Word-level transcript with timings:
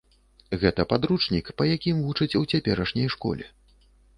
Гэта 0.63 0.85
падручнік, 0.93 1.51
па 1.63 1.67
якім 1.75 2.01
вучаць 2.07 2.37
у 2.43 2.45
цяперашняй 2.55 3.07
школе. 3.17 3.45